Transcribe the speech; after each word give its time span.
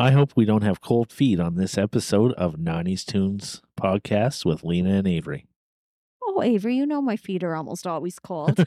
I 0.00 0.12
hope 0.12 0.32
we 0.34 0.46
don't 0.46 0.62
have 0.62 0.80
cold 0.80 1.12
feet 1.12 1.38
on 1.38 1.56
this 1.56 1.76
episode 1.76 2.32
of 2.32 2.54
90s 2.54 3.04
Tunes 3.04 3.60
podcast 3.78 4.46
with 4.46 4.64
Lena 4.64 4.94
and 4.94 5.06
Avery. 5.06 5.46
Oh, 6.22 6.40
Avery, 6.42 6.74
you 6.74 6.86
know 6.86 7.02
my 7.02 7.16
feet 7.16 7.44
are 7.44 7.54
almost 7.54 7.86
always 7.86 8.18
cold. 8.18 8.64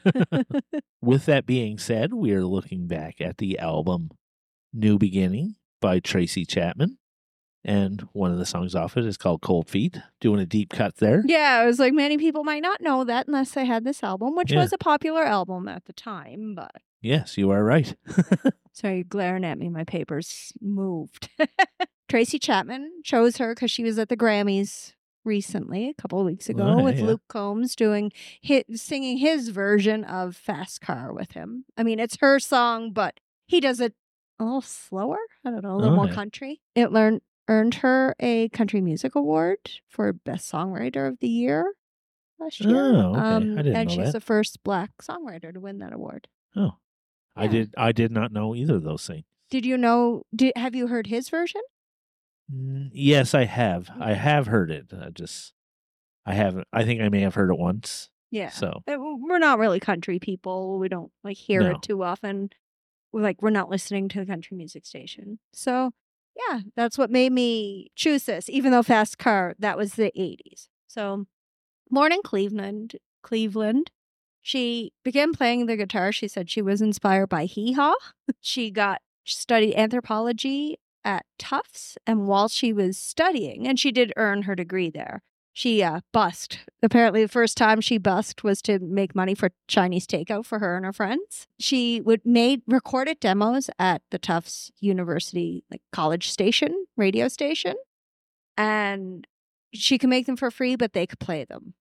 With 1.02 1.26
that 1.26 1.44
being 1.44 1.76
said, 1.76 2.14
we 2.14 2.30
are 2.34 2.44
looking 2.44 2.86
back 2.86 3.20
at 3.20 3.38
the 3.38 3.58
album 3.58 4.12
New 4.72 4.96
Beginning 4.96 5.56
by 5.80 5.98
Tracy 5.98 6.44
Chapman. 6.44 6.98
And 7.64 8.02
one 8.12 8.30
of 8.30 8.38
the 8.38 8.44
songs 8.46 8.74
off 8.74 8.96
it 8.96 9.06
is 9.06 9.16
called 9.16 9.40
Cold 9.40 9.68
Feet, 9.68 9.98
doing 10.20 10.38
a 10.40 10.44
deep 10.46 10.70
cut 10.70 10.96
there. 10.96 11.22
yeah, 11.26 11.60
I 11.62 11.66
was 11.66 11.78
like, 11.78 11.94
many 11.94 12.18
people 12.18 12.44
might 12.44 12.62
not 12.62 12.80
know 12.82 13.04
that 13.04 13.26
unless 13.26 13.52
they 13.52 13.64
had 13.64 13.84
this 13.84 14.02
album, 14.02 14.34
which 14.36 14.52
Yeah. 14.52 14.58
was 14.60 14.72
a 14.72 14.78
popular 14.78 15.22
album 15.24 15.66
at 15.68 15.86
the 15.86 15.92
time. 15.94 16.54
But 16.54 16.72
Yes, 17.00 17.36
you 17.38 17.50
are 17.50 17.64
right. 17.64 17.96
sorry, 18.72 18.96
you're 18.96 19.04
glaring 19.04 19.44
at 19.44 19.58
me. 19.58 19.68
My 19.68 19.84
papers 19.84 20.52
moved. 20.60 21.28
Tracy 22.08 22.38
Chapman 22.38 23.00
chose 23.02 23.38
her 23.38 23.54
because 23.54 23.70
she 23.70 23.82
was 23.84 23.98
at 23.98 24.08
the 24.08 24.16
Grammys 24.16 24.92
recently, 25.24 25.88
a 25.88 25.94
couple 25.94 26.20
of 26.20 26.26
weeks 26.26 26.48
ago, 26.50 26.76
Oh, 26.78 26.82
with 26.84 26.98
yeah. 26.98 27.04
Luke 27.06 27.22
Combs 27.28 27.74
doing 27.74 28.12
hit 28.42 28.66
singing 28.78 29.18
his 29.18 29.48
version 29.48 30.04
of 30.04 30.36
Fast 30.36 30.80
Car 30.82 31.12
with 31.14 31.32
him. 31.32 31.64
I 31.78 31.82
mean, 31.82 31.98
it's 31.98 32.16
her 32.20 32.38
song, 32.38 32.92
but 32.92 33.20
he 33.46 33.58
does 33.60 33.80
it 33.80 33.94
a 34.38 34.44
little 34.44 34.60
slower. 34.60 35.18
I 35.46 35.50
don't 35.50 35.62
know, 35.62 35.76
a 35.76 35.78
little 35.78 35.94
more 35.96 36.04
Okay. 36.06 36.14
country. 36.14 36.60
It 36.74 36.92
learned 36.92 37.22
earned 37.48 37.74
her 37.76 38.14
a 38.20 38.48
country 38.50 38.80
music 38.80 39.14
award 39.14 39.58
for 39.88 40.12
best 40.12 40.50
songwriter 40.50 41.06
of 41.08 41.18
the 41.20 41.28
year 41.28 41.74
last 42.38 42.60
year. 42.60 42.76
Oh, 42.94 43.10
okay. 43.10 43.20
I 43.20 43.34
Um, 43.34 43.56
didn't 43.56 43.76
and 43.76 43.88
know 43.88 43.94
she's 43.94 44.06
that. 44.06 44.12
the 44.12 44.20
first 44.20 44.62
black 44.64 44.90
songwriter 45.02 45.52
to 45.52 45.60
win 45.60 45.78
that 45.78 45.92
award. 45.92 46.28
Oh. 46.56 46.72
I 47.36 47.44
Yeah. 47.44 47.50
did 47.50 47.74
I 47.76 47.92
did 47.92 48.12
not 48.12 48.32
know 48.32 48.54
either 48.54 48.76
of 48.76 48.82
those 48.84 49.06
things. 49.06 49.24
Did 49.50 49.66
you 49.66 49.76
know? 49.76 50.22
Did 50.34 50.52
have 50.56 50.74
you 50.74 50.86
heard 50.86 51.08
his 51.08 51.28
version? 51.28 51.60
Mm, 52.52 52.90
Yes, 52.92 53.34
I 53.34 53.44
have. 53.44 53.90
I 53.98 54.14
have 54.14 54.46
heard 54.46 54.70
it. 54.70 54.92
I 54.92 55.10
just 55.10 55.52
I 56.26 56.34
haven't 56.34 56.66
I 56.72 56.84
think 56.84 57.00
I 57.00 57.08
may 57.08 57.20
have 57.20 57.34
heard 57.34 57.50
it 57.50 57.58
once. 57.58 58.10
Yeah. 58.30 58.48
So 58.50 58.82
Uh, 58.86 58.96
We're 58.98 59.38
not 59.38 59.58
really 59.58 59.80
country 59.80 60.18
people. 60.18 60.78
We 60.78 60.88
don't 60.88 61.12
like 61.22 61.36
hear 61.36 61.60
No. 61.62 61.70
it 61.72 61.82
too 61.82 62.02
often. 62.02 62.50
We're 63.12 63.22
like 63.22 63.42
we're 63.42 63.50
not 63.50 63.70
listening 63.70 64.08
to 64.10 64.20
the 64.20 64.26
country 64.26 64.56
music 64.56 64.86
station. 64.86 65.38
So 65.52 65.92
yeah, 66.36 66.60
that's 66.76 66.98
what 66.98 67.10
made 67.10 67.32
me 67.32 67.90
choose 67.94 68.24
this. 68.24 68.48
Even 68.48 68.72
though 68.72 68.82
Fast 68.82 69.18
Car 69.18 69.54
that 69.58 69.76
was 69.76 69.94
the 69.94 70.12
'80s. 70.16 70.68
So 70.86 71.26
born 71.90 72.12
in 72.12 72.22
Cleveland, 72.22 72.96
Cleveland. 73.22 73.90
She 74.42 74.92
began 75.02 75.32
playing 75.32 75.64
the 75.66 75.76
guitar. 75.76 76.12
She 76.12 76.28
said 76.28 76.50
she 76.50 76.60
was 76.60 76.82
inspired 76.82 77.28
by 77.28 77.46
Hee 77.46 77.72
Haw. 77.72 77.94
She 78.40 78.70
got 78.70 79.00
she 79.22 79.36
studied 79.36 79.74
anthropology 79.74 80.78
at 81.02 81.24
Tufts, 81.38 81.96
and 82.06 82.26
while 82.26 82.48
she 82.48 82.72
was 82.72 82.98
studying, 82.98 83.66
and 83.66 83.78
she 83.78 83.90
did 83.90 84.12
earn 84.16 84.42
her 84.42 84.54
degree 84.54 84.90
there, 84.90 85.22
she 85.54 85.84
uh, 85.84 86.00
busked. 86.12 86.68
Apparently, 86.82 87.22
the 87.22 87.28
first 87.28 87.56
time 87.56 87.80
she 87.80 87.96
busked 87.96 88.42
was 88.42 88.60
to 88.62 88.80
make 88.80 89.14
money 89.14 89.34
for 89.34 89.50
Chinese 89.68 90.06
takeout 90.06 90.44
for 90.44 90.58
her 90.58 90.76
and 90.76 90.84
her 90.84 90.92
friends. 90.92 91.46
She 91.58 92.00
would 92.00 92.26
made 92.26 92.62
recorded 92.66 93.20
demos 93.20 93.70
at 93.78 94.02
the 94.10 94.18
Tufts 94.18 94.72
University 94.80 95.64
like 95.70 95.80
college 95.92 96.28
station, 96.28 96.86
radio 96.96 97.28
station, 97.28 97.76
and 98.56 99.26
she 99.72 99.96
could 99.96 100.10
make 100.10 100.26
them 100.26 100.36
for 100.36 100.50
free, 100.50 100.74
but 100.74 100.92
they 100.92 101.06
could 101.06 101.20
play 101.20 101.44
them. 101.44 101.74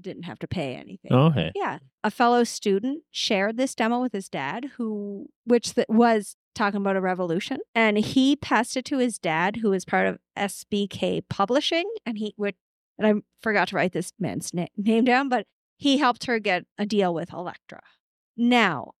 Didn't 0.00 0.24
have 0.24 0.40
to 0.40 0.48
pay 0.48 0.74
anything. 0.74 1.12
okay. 1.12 1.52
Yeah, 1.54 1.78
a 2.02 2.10
fellow 2.10 2.42
student 2.42 3.04
shared 3.12 3.56
this 3.56 3.74
demo 3.74 4.00
with 4.00 4.12
his 4.12 4.28
dad, 4.28 4.72
who 4.76 5.28
which 5.44 5.74
was 5.88 6.34
talking 6.56 6.80
about 6.80 6.96
a 6.96 7.00
revolution, 7.00 7.58
and 7.72 7.98
he 7.98 8.34
passed 8.34 8.76
it 8.76 8.84
to 8.86 8.98
his 8.98 9.16
dad, 9.18 9.56
who 9.56 9.70
was 9.70 9.84
part 9.84 10.08
of 10.08 10.18
SBK 10.36 11.22
Publishing, 11.28 11.88
and 12.04 12.18
he 12.18 12.34
would 12.36 12.56
and 13.02 13.18
I 13.18 13.22
forgot 13.42 13.68
to 13.68 13.76
write 13.76 13.92
this 13.92 14.12
man's 14.18 14.52
na- 14.54 14.66
name 14.76 15.04
down, 15.04 15.28
but 15.28 15.46
he 15.76 15.98
helped 15.98 16.24
her 16.26 16.38
get 16.38 16.64
a 16.78 16.86
deal 16.86 17.12
with 17.12 17.32
Elektra. 17.32 17.80
Now, 18.36 18.92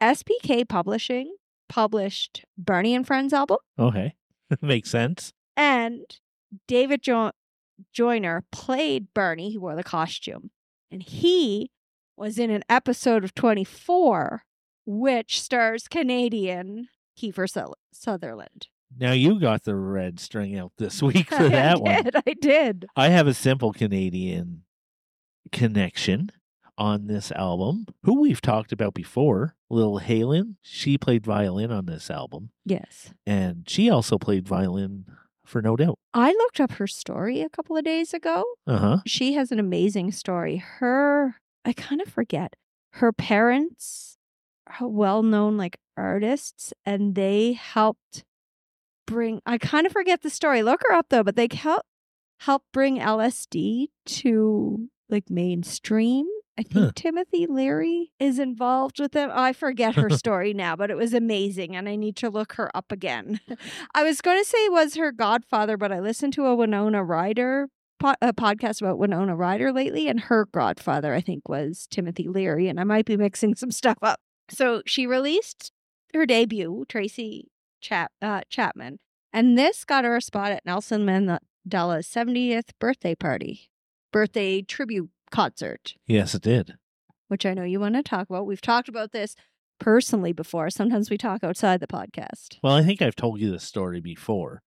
SBK 0.00 0.68
Publishing 0.68 1.34
published 1.68 2.44
Barney 2.56 2.94
and 2.94 3.06
Friends 3.06 3.32
album, 3.32 3.58
Okay. 3.78 4.14
Makes 4.62 4.90
sense. 4.90 5.32
and 5.56 6.04
David 6.66 7.02
jo- 7.02 7.32
Joyner 7.92 8.44
played 8.50 9.08
Barney. 9.14 9.50
He 9.50 9.58
wore 9.58 9.76
the 9.76 9.84
costume. 9.84 10.50
And 10.90 11.02
he 11.02 11.70
was 12.16 12.38
in 12.38 12.50
an 12.50 12.62
episode 12.70 13.22
of 13.24 13.34
24, 13.34 14.44
which 14.86 15.40
stars 15.42 15.86
Canadian 15.88 16.88
Kiefer 17.20 17.46
Sutherland. 17.92 18.68
Now 18.96 19.12
you 19.12 19.38
got 19.40 19.64
the 19.64 19.74
red 19.76 20.18
string 20.20 20.56
out 20.56 20.72
this 20.78 21.02
week 21.02 21.28
for 21.30 21.36
I 21.44 21.48
that 21.48 21.80
one. 21.80 22.04
did, 22.04 22.16
I 22.26 22.34
did. 22.40 22.86
I 22.96 23.08
have 23.08 23.26
a 23.26 23.34
simple 23.34 23.72
Canadian 23.72 24.62
connection 25.52 26.30
on 26.76 27.06
this 27.08 27.32
album, 27.32 27.86
who 28.04 28.20
we've 28.20 28.40
talked 28.40 28.70
about 28.72 28.94
before, 28.94 29.56
Lili 29.68 30.04
Haydn. 30.04 30.56
She 30.62 30.96
played 30.96 31.24
violin 31.24 31.72
on 31.72 31.86
this 31.86 32.08
album, 32.10 32.50
Yes. 32.64 33.12
and 33.26 33.68
she 33.68 33.90
also 33.90 34.16
played 34.16 34.46
violin 34.46 35.06
for 35.44 35.60
No 35.60 35.74
Doubt. 35.76 35.98
I 36.14 36.30
looked 36.32 36.60
up 36.60 36.72
her 36.72 36.86
story 36.86 37.40
a 37.40 37.48
couple 37.48 37.76
of 37.76 37.84
days 37.84 38.14
ago. 38.14 38.44
Uh 38.66 38.78
huh. 38.78 38.96
She 39.06 39.32
has 39.32 39.50
an 39.50 39.58
amazing 39.58 40.12
story. 40.12 40.56
Her, 40.58 41.36
I 41.64 41.72
kind 41.72 42.00
of 42.00 42.08
forget, 42.08 42.54
her 42.94 43.12
parents 43.12 44.16
are 44.78 44.86
well 44.86 45.22
known 45.24 45.56
like 45.56 45.78
artists, 45.96 46.72
and 46.86 47.16
they 47.16 47.54
helped 47.54 48.24
bring, 49.08 49.40
I 49.46 49.58
kind 49.58 49.86
of 49.86 49.92
forget 49.92 50.22
the 50.22 50.30
story. 50.30 50.62
Look 50.62 50.82
her 50.88 50.94
up 50.94 51.06
though, 51.08 51.24
but 51.24 51.36
they 51.36 51.48
help 51.52 51.82
help 52.40 52.62
bring 52.72 52.98
LSD 52.98 53.86
to 54.06 54.88
like 55.08 55.30
mainstream. 55.30 56.26
I 56.58 56.62
think 56.62 56.86
Huh. 56.86 56.92
Timothy 56.94 57.46
Leary 57.46 58.12
is 58.18 58.38
involved 58.40 58.98
with 58.98 59.12
them. 59.12 59.30
I 59.32 59.52
forget 59.52 59.94
her 59.94 60.10
story 60.24 60.52
now, 60.52 60.74
but 60.76 60.90
it 60.90 60.96
was 60.96 61.14
amazing, 61.14 61.76
and 61.76 61.88
I 61.88 61.94
need 61.96 62.16
to 62.16 62.30
look 62.30 62.54
her 62.54 62.70
up 62.76 62.90
again. 62.90 63.40
I 63.94 64.02
was 64.02 64.20
going 64.20 64.38
to 64.38 64.44
say 64.44 64.58
it 64.64 64.72
was 64.72 64.96
her 64.96 65.12
godfather, 65.12 65.76
but 65.76 65.92
I 65.92 66.00
listened 66.00 66.32
to 66.34 66.46
a 66.46 66.56
Winona 66.56 67.04
Ryder 67.04 67.68
po- 68.00 68.14
a 68.20 68.32
podcast 68.32 68.80
about 68.82 68.98
Winona 68.98 69.36
Ryder 69.36 69.72
lately, 69.72 70.08
and 70.08 70.20
her 70.20 70.46
godfather, 70.46 71.14
I 71.14 71.20
think, 71.20 71.48
was 71.48 71.86
Timothy 71.90 72.28
Leary, 72.28 72.68
and 72.68 72.80
I 72.80 72.84
might 72.84 73.06
be 73.06 73.16
mixing 73.16 73.54
some 73.54 73.70
stuff 73.70 73.98
up. 74.02 74.20
So 74.50 74.82
she 74.84 75.06
released 75.06 75.70
her 76.12 76.26
debut, 76.26 76.84
Tracy 76.88 77.48
Chap- 77.80 78.12
uh, 78.22 78.42
Chapman, 78.48 78.98
and 79.32 79.56
this 79.58 79.84
got 79.84 80.04
her 80.04 80.16
a 80.16 80.22
spot 80.22 80.52
at 80.52 80.64
Nelson 80.66 81.04
Mandela's 81.06 82.06
70th 82.06 82.70
birthday 82.78 83.14
party, 83.14 83.70
birthday 84.12 84.62
tribute 84.62 85.10
concert, 85.30 85.94
Yes, 86.06 86.34
it 86.34 86.42
did. 86.42 86.74
which 87.28 87.44
I 87.46 87.54
know 87.54 87.64
you 87.64 87.80
want 87.80 87.94
to 87.96 88.02
talk 88.02 88.28
about. 88.30 88.46
We've 88.46 88.60
talked 88.60 88.88
about 88.88 89.12
this 89.12 89.34
personally 89.78 90.32
before. 90.32 90.70
Sometimes 90.70 91.10
we 91.10 91.18
talk 91.18 91.44
outside 91.44 91.80
the 91.80 91.86
podcast. 91.86 92.58
Well, 92.62 92.72
I 92.74 92.82
think 92.82 93.00
I've 93.02 93.14
told 93.16 93.40
you 93.40 93.50
this 93.50 93.64
story 93.64 94.00
before, 94.00 94.62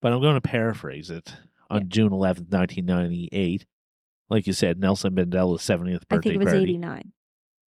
but 0.00 0.12
I'm 0.12 0.20
going 0.20 0.34
to 0.34 0.40
paraphrase 0.40 1.10
it. 1.10 1.34
On 1.70 1.86
June 1.88 2.10
11th, 2.10 2.50
1998, 2.50 3.66
like 4.30 4.46
you 4.46 4.54
said, 4.54 4.80
Nelson 4.80 5.14
Mandela's 5.14 5.60
70th 5.62 6.08
birthday 6.08 6.16
I 6.16 6.20
think 6.20 6.34
it 6.34 6.38
was 6.38 6.46
party. 6.46 6.62
89 6.62 7.12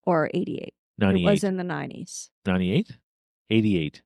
or 0.07 0.29
88. 0.33 0.73
98. 0.97 1.21
It 1.27 1.29
was 1.31 1.43
in 1.43 1.57
the 1.57 1.63
90s. 1.63 2.29
98? 2.47 2.97
88. 3.51 4.01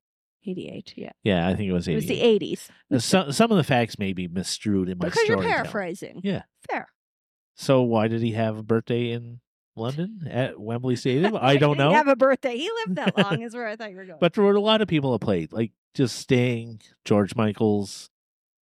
88, 0.46 0.94
yeah. 0.96 1.12
Yeah, 1.24 1.48
I 1.48 1.56
think 1.56 1.70
it 1.70 1.74
was 1.74 1.88
It 1.88 1.96
was 1.96 2.08
the 2.08 2.20
80s. 2.22 2.70
Uh, 2.94 3.00
Some, 3.00 3.32
some 3.32 3.52
of 3.52 3.58
the 3.58 3.64
facts 3.64 3.98
may 4.00 4.14
be 4.14 4.28
misstrued 4.28 4.90
in 4.90 4.98
my 4.98 5.06
Because 5.06 5.16
you're 5.28 5.38
storytelling. 5.38 5.54
paraphrasing. 5.54 6.22
Yeah. 6.24 6.44
Fair. 6.70 6.88
So 7.56 7.82
why 7.84 8.08
did 8.08 8.22
he 8.22 8.32
have 8.34 8.58
a 8.58 8.64
birthday 8.64 9.12
in 9.12 9.40
London 9.76 10.28
at 10.30 10.60
Wembley 10.60 10.96
Stadium? 10.96 11.36
I 11.42 11.58
don't 11.58 11.76
He 11.76 11.76
didn't 11.76 11.78
know. 11.78 11.94
have 11.94 12.08
a 12.08 12.16
birthday. 12.16 12.58
He 12.58 12.70
lived 12.86 12.96
that 12.98 13.18
long, 13.18 13.42
is 13.44 13.54
where 13.56 13.68
I 13.68 13.76
thought 13.76 13.92
you 13.92 13.98
were 13.98 14.06
going. 14.06 14.20
But 14.20 14.34
there 14.34 14.44
were 14.44 14.56
a 14.56 14.60
lot 14.62 14.82
of 14.82 14.88
people 14.88 15.12
that 15.14 15.20
played, 15.20 15.52
like 15.54 15.72
just 15.94 16.16
Sting, 16.18 16.82
George 17.06 17.36
Michaels, 17.36 18.10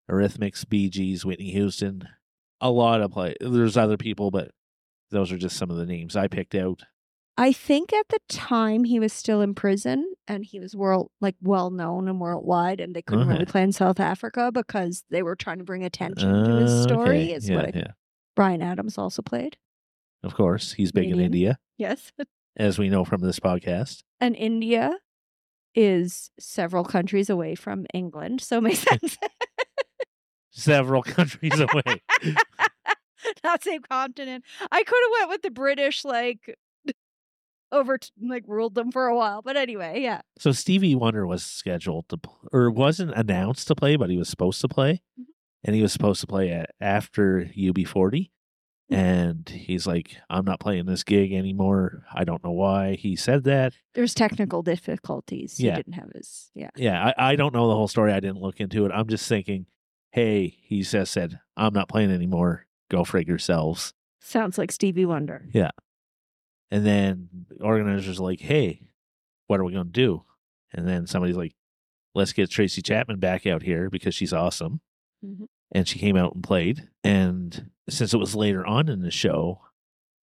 Eurythmics, 0.09 0.68
Bee 0.68 0.89
Gees, 0.89 1.25
Whitney 1.25 1.51
Houston. 1.51 2.07
A 2.62 2.69
lot 2.71 3.01
of 3.01 3.12
play. 3.12 3.35
There's 3.41 3.75
other 3.77 3.97
people, 3.97 4.31
but 4.31 4.51
those 5.12 5.31
are 5.31 5.38
just 5.38 5.57
some 5.57 5.69
of 5.69 5.77
the 5.77 5.85
names 5.85 6.15
I 6.15 6.27
picked 6.27 6.56
out. 6.56 6.83
I 7.38 7.51
think 7.51 7.91
at 7.94 8.07
the 8.09 8.19
time 8.30 8.83
he 8.83 9.00
was 9.00 9.12
still 9.12 9.41
in 9.41 9.56
prison 9.56 10.13
and 10.27 10.45
he 10.45 10.59
was 10.59 10.75
world 10.75 11.09
like 11.19 11.35
well 11.41 11.71
known 11.71 12.07
and 12.07 12.19
worldwide 12.21 12.80
and 12.80 12.95
they 12.95 13.01
couldn't 13.01 13.27
really 13.27 13.45
play 13.45 13.63
in 13.63 13.71
South 13.71 14.00
Africa 14.00 14.51
because 14.51 15.03
they 15.09 15.24
were 15.24 15.35
trying 15.35 15.57
to 15.57 15.63
bring 15.63 15.83
attention 15.83 16.44
to 16.44 16.56
his 16.57 16.71
Uh, 16.71 16.83
story 16.83 17.24
okay. 17.24 17.33
is 17.33 17.50
yeah, 17.50 17.56
what 17.56 17.65
I, 17.65 17.71
yeah. 17.74 17.91
Bryan 18.35 18.62
Adams 18.62 18.97
also 19.00 19.21
played. 19.24 19.57
Of 20.21 20.35
course, 20.35 20.74
he's 20.74 20.91
big 20.91 21.09
in 21.09 21.19
India, 21.19 21.57
Yes. 21.77 22.12
as 22.56 22.77
we 22.77 22.88
know 22.89 23.03
from 23.03 23.21
this 23.21 23.39
podcast. 23.39 24.03
and 24.21 24.35
India 24.35 24.94
is 25.75 26.30
several 26.39 26.83
countries 26.85 27.31
away 27.31 27.56
from 27.56 27.88
England, 27.95 28.41
so 28.41 28.59
it 28.59 28.62
makes 28.62 28.80
sense. 28.89 29.18
Several 30.51 31.01
countries 31.01 31.59
away. 31.59 32.03
Not 33.44 33.63
same 33.63 33.81
continent. 33.81 34.44
I 34.71 34.83
could 34.83 35.00
have 35.03 35.12
went 35.19 35.30
with 35.30 35.41
the 35.41 35.50
British 35.50 36.06
like 36.06 36.56
over 37.73 37.97
like 38.21 38.43
ruled 38.47 38.75
them 38.75 38.91
for 38.91 39.07
a 39.07 39.15
while. 39.15 39.41
But 39.41 39.57
anyway, 39.57 40.01
yeah. 40.01 40.21
So 40.39 40.51
Stevie 40.53 40.95
Wonder 40.95 41.27
was 41.27 41.43
scheduled 41.43 42.07
to, 42.09 42.19
or 42.53 42.71
wasn't 42.71 43.11
announced 43.15 43.67
to 43.67 43.75
play, 43.75 43.95
but 43.97 44.09
he 44.09 44.17
was 44.17 44.29
supposed 44.29 44.61
to 44.61 44.67
play, 44.69 45.01
Mhm. 45.19 45.25
and 45.65 45.75
he 45.75 45.81
was 45.81 45.91
supposed 45.91 46.21
to 46.21 46.27
play 46.27 46.49
a- 46.49 46.67
after 46.79 47.49
UB40. 47.55 48.31
Mhm. 48.91 48.95
And 48.97 49.49
he's 49.49 49.87
like, 49.87 50.17
I'm 50.29 50.45
not 50.45 50.59
playing 50.59 50.85
this 50.85 51.03
gig 51.03 51.31
anymore. 51.33 52.05
I 52.13 52.23
don't 52.25 52.43
know 52.43 52.51
why 52.51 52.95
he 52.95 53.15
said 53.15 53.43
that. 53.45 53.73
There's 53.93 54.13
technical 54.13 54.61
difficulties. 54.61 55.57
He 55.57 55.65
Yeah. 55.67 55.75
didn't 55.77 55.93
have 55.93 56.11
his 56.13 56.51
yeah. 56.53 56.69
Yeah, 56.75 57.11
I, 57.17 57.31
I 57.31 57.35
don't 57.35 57.53
know 57.53 57.67
the 57.67 57.75
whole 57.75 57.87
story. 57.87 58.11
I 58.13 58.19
didn't 58.19 58.41
look 58.41 58.59
into 58.59 58.85
it. 58.85 58.91
I'm 58.93 59.07
just 59.07 59.27
thinking, 59.27 59.65
hey, 60.11 60.57
he 60.61 60.81
just 60.83 61.11
said, 61.11 61.39
I'm 61.57 61.73
not 61.73 61.89
playing 61.89 62.11
anymore. 62.11 62.67
Go 62.91 63.03
frig 63.03 63.27
yourselves. 63.27 63.93
Sounds 64.19 64.57
like 64.57 64.71
Stevie 64.71 65.05
Wonder. 65.05 65.47
And 66.73 66.83
then 66.83 67.29
the 67.49 67.63
organizers 67.63 68.19
are 68.19 68.23
like, 68.23 68.39
hey, 68.39 68.81
what 69.45 69.59
are 69.59 69.63
we 69.63 69.73
going 69.73 69.85
to 69.85 69.91
do? 69.91 70.23
And 70.73 70.87
then 70.87 71.05
somebody's 71.05 71.37
like, 71.37 71.53
let's 72.15 72.33
get 72.33 72.49
Tracy 72.49 72.81
Chapman 72.81 73.19
back 73.19 73.45
out 73.45 73.61
here 73.61 73.91
because 73.91 74.15
she's 74.15 74.33
awesome. 74.33 74.81
Mhm. 75.23 75.45
And 75.71 75.87
she 75.87 75.99
came 75.99 76.17
out 76.17 76.33
and 76.33 76.43
played. 76.43 76.89
And 77.03 77.69
since 77.87 78.11
it 78.15 78.17
was 78.17 78.33
later 78.33 78.65
on 78.65 78.89
in 78.89 79.01
the 79.01 79.11
show, 79.11 79.61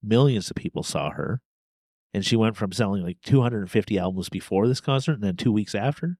millions 0.01 0.49
of 0.49 0.55
people 0.55 0.81
saw 0.81 1.11
her. 1.11 1.39
And 2.15 2.25
she 2.25 2.35
went 2.35 2.57
from 2.57 2.71
selling 2.71 3.03
like 3.03 3.21
250 3.23 3.99
albums 3.99 4.29
before 4.29 4.67
this 4.67 4.81
concert 4.81 5.13
and 5.13 5.23
then 5.23 5.35
two 5.35 5.51
weeks 5.51 5.75
after 5.75 6.17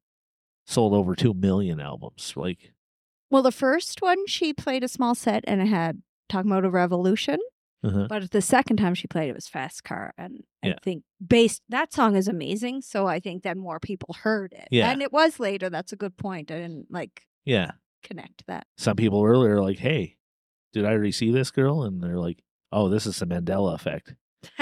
sold 0.68 0.94
over 0.94 1.16
2 1.16 1.34
million 1.34 1.80
albums. 1.80 2.34
Like, 2.36 2.74
Well, 3.32 3.42
the 3.42 3.52
first 3.52 4.00
one 4.04 4.28
she 4.28 4.54
played 4.54 4.84
a 4.84 4.88
small 4.88 5.16
set 5.16 5.44
and 5.48 5.60
it 5.60 5.70
had 5.70 6.04
Talking 6.28 6.52
About 6.52 6.66
a 6.66 6.70
Revolution. 6.70 7.40
Uh-huh. 7.84 8.08
But 8.10 8.32
the 8.32 8.42
second 8.42 8.78
time 8.78 8.94
she 8.94 9.08
played 9.08 9.30
it 9.30 9.36
was 9.36 9.48
Fast 9.48 9.84
Car. 9.84 10.14
And 10.18 10.44
I 10.64 10.76
think 10.84 11.04
based 11.26 11.62
that 11.70 11.94
song 11.94 12.16
is 12.16 12.28
amazing. 12.28 12.82
So 12.82 13.08
I 13.08 13.20
think 13.20 13.44
then 13.44 13.58
more 13.58 13.80
people 13.80 14.16
heard 14.22 14.54
it. 14.54 14.68
Yeah. 14.70 14.92
And 14.92 15.02
it 15.02 15.14
was 15.14 15.40
later. 15.40 15.70
That's 15.70 15.94
a 15.94 15.96
good 15.96 16.18
point. 16.18 16.52
I 16.52 16.56
didn't 16.56 16.88
like 16.90 17.26
yeah. 17.46 17.72
connect 18.04 18.46
that. 18.48 18.68
Some 18.78 18.98
people 18.98 19.24
earlier 19.24 19.56
are 19.56 19.64
like, 19.64 19.78
hey, 19.78 20.18
did 20.74 20.86
I 20.86 20.90
already 20.90 21.14
see 21.14 21.32
this 21.32 21.52
girl? 21.52 21.84
And 21.84 22.04
they're 22.04 22.20
like, 22.20 22.44
oh, 22.72 22.90
this 22.90 23.06
is 23.06 23.18
the 23.20 23.26
Mandela 23.26 23.76
effect. 23.76 24.14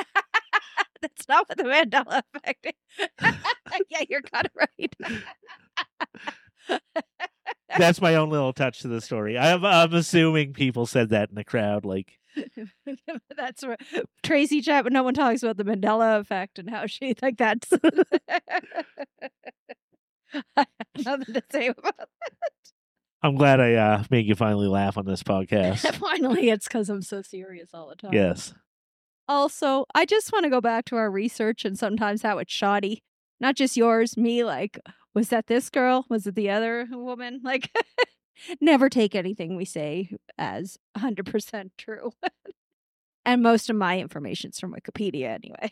That's 1.02 1.28
not 1.28 1.50
what 1.50 1.58
the 1.58 1.64
Mandela 1.64 2.22
effect 2.36 2.68
is. 2.68 2.74
yeah, 3.90 4.04
you're 4.10 4.22
kind 4.22 4.48
of 4.48 4.68
right. 6.70 6.80
That's 7.78 8.02
my 8.02 8.16
own 8.16 8.30
little 8.30 8.54
touch 8.54 8.80
to 8.80 8.88
the 8.88 9.02
story. 9.02 9.38
I'm, 9.38 9.64
I'm 9.66 9.94
assuming 9.94 10.54
people 10.54 10.86
said 10.86 11.10
that 11.10 11.30
in 11.30 11.36
the 11.36 11.44
crowd. 11.44 11.86
Like, 11.86 12.20
that's 13.36 13.66
where 13.66 13.78
Tracy 14.24 14.62
Chapman. 14.62 14.94
No 14.94 15.04
one 15.04 15.14
talks 15.14 15.44
about 15.44 15.58
the 15.58 15.64
Mandela 15.64 16.20
effect 16.20 16.60
and 16.60 16.70
how 16.70 16.86
she 16.86 17.16
like 17.22 17.38
that's. 17.38 17.72
I 20.56 20.66
have 21.06 21.06
nothing 21.06 21.34
to 21.34 21.44
say 21.52 21.68
about 21.68 21.98
that. 21.98 22.52
I'm 23.24 23.36
glad 23.36 23.60
I 23.60 23.74
uh, 23.74 24.04
made 24.12 24.26
you 24.26 24.36
finally 24.36 24.68
laugh 24.68 24.98
on 24.98 25.06
this 25.06 25.24
podcast. 25.28 25.96
Finally, 25.96 26.50
it's 26.50 26.68
because 26.68 26.90
I'm 26.90 27.02
so 27.02 27.22
serious 27.22 27.70
all 27.74 27.90
the 27.90 27.96
time. 27.96 28.14
yes. 28.14 28.54
Also, 29.30 29.86
I 29.94 30.06
just 30.06 30.32
want 30.32 30.46
to 30.46 30.50
go 30.50 30.62
back 30.62 30.86
to 30.86 30.96
our 30.96 31.12
research 31.12 31.66
and 31.66 31.78
sometimes 31.78 32.22
how 32.22 32.38
it's 32.38 32.54
shoddy. 32.54 33.04
Not 33.40 33.56
just 33.56 33.76
yours, 33.76 34.16
me. 34.16 34.44
Like, 34.44 34.80
was 35.14 35.30
that 35.30 35.48
this 35.48 35.70
girl? 35.70 36.06
Was 36.10 36.28
it 36.28 36.36
the 36.36 36.50
other 36.50 36.88
woman? 36.92 37.42
Like, 37.44 37.70
never 38.62 38.90
take 38.90 39.16
anything 39.16 39.56
we 39.56 39.66
say 39.66 40.12
as 40.38 40.78
100% 40.98 41.72
true. 41.78 42.12
and 43.26 43.42
most 43.42 43.70
of 43.70 43.76
my 43.76 44.00
information's 44.00 44.60
from 44.60 44.74
Wikipedia 44.74 45.28
anyway. 45.30 45.72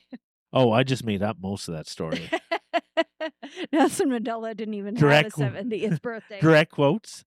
Oh, 0.54 0.72
I 0.72 0.84
just 0.84 1.04
made 1.04 1.22
up 1.22 1.38
most 1.42 1.68
of 1.68 1.76
that 1.76 1.88
story. 1.88 2.30
Nelson 3.72 4.10
Mandela 4.10 4.56
didn't 4.56 4.76
even 4.76 4.94
Direct- 4.96 5.38
have 5.38 5.56
a 5.56 5.64
70th 5.64 6.02
birthday. 6.02 6.40
direct 6.40 6.72
quotes? 6.72 7.26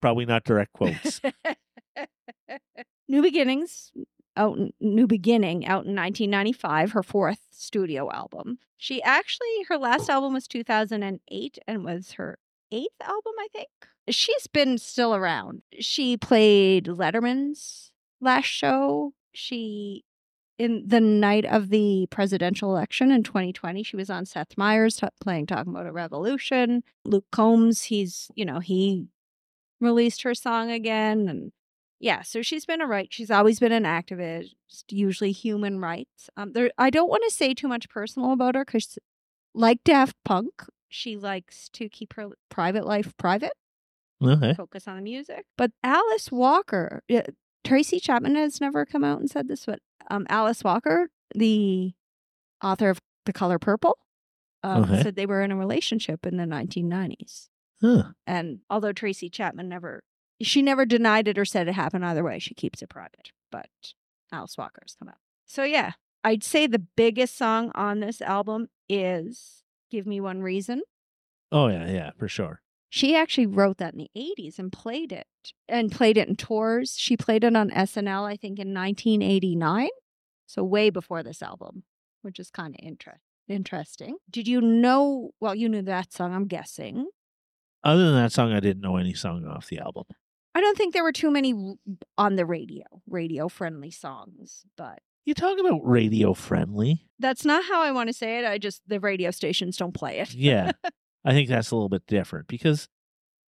Probably 0.00 0.24
not 0.24 0.44
direct 0.44 0.72
quotes. 0.72 1.20
New 3.08 3.22
Beginnings, 3.22 3.90
out 4.36 4.56
in, 4.56 4.72
New 4.80 5.06
Beginning, 5.06 5.66
out 5.66 5.84
in 5.84 5.96
1995, 5.96 6.92
her 6.92 7.02
fourth 7.02 7.40
studio 7.50 8.10
album. 8.12 8.58
She 8.76 9.02
actually, 9.02 9.64
her 9.68 9.76
last 9.76 10.08
album 10.08 10.32
was 10.32 10.46
2008 10.46 11.58
and 11.66 11.84
was 11.84 12.12
her 12.12 12.38
eighth 12.72 13.00
album, 13.02 13.32
I 13.38 13.48
think. 13.52 13.68
She's 14.08 14.46
been 14.46 14.78
still 14.78 15.14
around. 15.14 15.62
She 15.78 16.16
played 16.16 16.86
Letterman's 16.86 17.92
last 18.20 18.46
show. 18.46 19.12
She, 19.32 20.04
in 20.58 20.84
the 20.86 21.00
night 21.00 21.44
of 21.44 21.68
the 21.68 22.06
presidential 22.10 22.70
election 22.70 23.10
in 23.10 23.22
2020, 23.22 23.82
she 23.82 23.96
was 23.96 24.10
on 24.10 24.26
Seth 24.26 24.56
Meyers 24.56 24.96
t- 24.96 25.06
playing 25.20 25.46
Talking 25.46 25.72
About 25.72 25.86
a 25.86 25.92
Revolution. 25.92 26.82
Luke 27.04 27.26
Combs, 27.30 27.84
he's, 27.84 28.30
you 28.34 28.44
know, 28.44 28.58
he 28.58 29.06
released 29.80 30.22
her 30.22 30.34
song 30.34 30.70
again 30.70 31.28
and 31.28 31.52
yeah 31.98 32.22
so 32.22 32.42
she's 32.42 32.66
been 32.66 32.80
a 32.80 32.86
right 32.86 33.08
she's 33.10 33.30
always 33.30 33.58
been 33.58 33.72
an 33.72 33.84
activist 33.84 34.54
usually 34.90 35.32
human 35.32 35.80
rights 35.80 36.28
um 36.36 36.52
there 36.52 36.70
i 36.78 36.90
don't 36.90 37.08
want 37.08 37.22
to 37.26 37.34
say 37.34 37.54
too 37.54 37.68
much 37.68 37.88
personal 37.88 38.32
about 38.32 38.54
her 38.54 38.64
because 38.64 38.98
like 39.54 39.82
daft 39.84 40.16
punk 40.24 40.66
she 40.90 41.16
likes 41.16 41.68
to 41.70 41.88
keep 41.88 42.12
her 42.14 42.28
private 42.50 42.84
life 42.86 43.16
private 43.16 43.52
okay. 44.22 44.52
focus 44.54 44.86
on 44.86 44.96
the 44.96 45.02
music 45.02 45.46
but 45.56 45.70
alice 45.82 46.30
walker 46.30 47.02
yeah, 47.08 47.22
tracy 47.64 47.98
chapman 47.98 48.34
has 48.34 48.60
never 48.60 48.84
come 48.84 49.04
out 49.04 49.18
and 49.20 49.30
said 49.30 49.48
this 49.48 49.64
but 49.66 49.78
um 50.10 50.26
alice 50.28 50.62
walker 50.62 51.08
the 51.34 51.92
author 52.62 52.90
of 52.90 52.98
the 53.24 53.32
color 53.32 53.58
purple 53.58 53.96
um, 54.62 54.84
Okay. 54.84 55.02
said 55.02 55.16
they 55.16 55.24
were 55.26 55.42
in 55.42 55.52
a 55.52 55.56
relationship 55.56 56.26
in 56.26 56.36
the 56.36 56.44
1990s 56.44 57.48
Huh. 57.80 58.10
and 58.26 58.58
although 58.68 58.92
Tracy 58.92 59.30
Chapman 59.30 59.70
never, 59.70 60.02
she 60.42 60.60
never 60.60 60.84
denied 60.84 61.28
it 61.28 61.38
or 61.38 61.46
said 61.46 61.66
it 61.66 61.72
happened 61.72 62.04
either 62.04 62.22
way, 62.22 62.38
she 62.38 62.52
keeps 62.52 62.82
it 62.82 62.90
private. 62.90 63.30
But 63.50 63.70
Alice 64.30 64.58
Walker's 64.58 64.96
come 64.98 65.08
out. 65.08 65.16
So 65.46 65.64
yeah, 65.64 65.92
I'd 66.22 66.44
say 66.44 66.66
the 66.66 66.78
biggest 66.78 67.38
song 67.38 67.72
on 67.74 68.00
this 68.00 68.20
album 68.20 68.66
is 68.86 69.59
Give 69.90 70.06
Me 70.06 70.20
One 70.20 70.42
Reason. 70.42 70.82
Oh, 71.52 71.68
yeah, 71.68 71.90
yeah, 71.90 72.10
for 72.18 72.28
sure. 72.28 72.62
She 72.88 73.14
actually 73.14 73.46
wrote 73.46 73.78
that 73.78 73.94
in 73.94 73.98
the 73.98 74.10
80s 74.16 74.58
and 74.58 74.72
played 74.72 75.12
it 75.12 75.26
and 75.68 75.92
played 75.92 76.16
it 76.16 76.28
in 76.28 76.36
tours. 76.36 76.96
She 76.98 77.16
played 77.16 77.44
it 77.44 77.54
on 77.54 77.70
SNL, 77.70 78.24
I 78.24 78.36
think, 78.36 78.58
in 78.58 78.74
1989. 78.74 79.88
So 80.46 80.64
way 80.64 80.90
before 80.90 81.22
this 81.22 81.42
album, 81.42 81.84
which 82.22 82.40
is 82.40 82.50
kind 82.50 82.74
of 82.74 82.84
inter- 82.84 83.20
interesting. 83.48 84.16
Did 84.28 84.48
you 84.48 84.60
know? 84.60 85.30
Well, 85.40 85.54
you 85.54 85.68
knew 85.68 85.82
that 85.82 86.12
song, 86.12 86.34
I'm 86.34 86.46
guessing. 86.46 87.06
Other 87.84 88.06
than 88.06 88.16
that 88.16 88.32
song, 88.32 88.52
I 88.52 88.60
didn't 88.60 88.82
know 88.82 88.96
any 88.96 89.14
song 89.14 89.46
off 89.46 89.68
the 89.68 89.78
album. 89.78 90.04
I 90.54 90.60
don't 90.60 90.76
think 90.76 90.92
there 90.92 91.04
were 91.04 91.12
too 91.12 91.30
many 91.30 91.54
on 92.18 92.34
the 92.34 92.44
radio, 92.44 92.84
radio 93.08 93.48
friendly 93.48 93.92
songs, 93.92 94.64
but 94.76 94.98
You 95.24 95.34
talk 95.34 95.58
about 95.58 95.80
radio 95.84 96.34
friendly. 96.34 97.06
that's 97.18 97.44
not 97.44 97.64
how 97.64 97.82
I 97.82 97.92
want 97.92 98.08
to 98.08 98.12
say 98.12 98.38
it. 98.38 98.44
I 98.44 98.58
just, 98.58 98.82
the 98.86 98.98
radio 99.00 99.30
stations 99.30 99.76
don't 99.76 99.92
play 99.92 100.18
it. 100.18 100.32
Yeah. 100.34 100.72
I 101.24 101.32
think 101.32 101.48
that's 101.48 101.70
a 101.70 101.76
little 101.76 101.90
bit 101.90 102.06
different 102.06 102.48
because 102.48 102.88